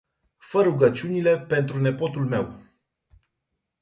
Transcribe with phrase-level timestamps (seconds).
[0.47, 2.47] Fa rugaciunile pt nepotul meu.